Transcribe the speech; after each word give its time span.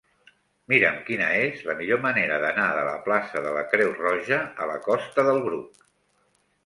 Mira'm 0.71 0.95
quina 1.09 1.27
és 1.41 1.59
la 1.67 1.75
millor 1.81 2.01
manera 2.07 2.39
d'anar 2.45 2.67
de 2.77 2.87
la 2.89 2.95
plaça 3.09 3.45
de 3.49 3.53
la 3.59 3.63
Creu 3.75 3.93
Roja 4.01 4.41
a 4.67 4.71
la 4.75 4.83
costa 4.89 5.27
del 5.33 5.43
Bruc. 5.51 5.89